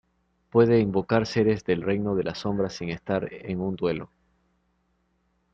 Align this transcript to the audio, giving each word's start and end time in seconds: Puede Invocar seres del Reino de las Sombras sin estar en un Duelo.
Puede 0.49 0.79
Invocar 0.79 1.27
seres 1.27 1.63
del 1.63 1.83
Reino 1.83 2.15
de 2.15 2.23
las 2.23 2.39
Sombras 2.39 2.73
sin 2.73 2.89
estar 2.89 3.31
en 3.31 3.61
un 3.61 3.75
Duelo. 3.75 4.09